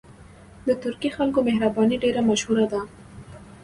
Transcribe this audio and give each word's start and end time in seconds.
د 0.65 0.67
ترکي 0.83 1.09
خلکو 1.17 1.39
مهرباني 1.47 1.95
ډېره 2.03 2.21
مشهوره 2.29 2.65
ده. 2.71 2.81